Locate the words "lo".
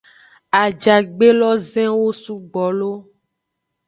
2.77-2.93